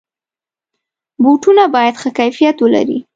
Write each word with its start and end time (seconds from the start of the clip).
بوټونه 1.23 1.63
باید 1.75 1.95
ښه 2.01 2.09
کیفیت 2.19 2.57
ولري. 2.59 2.99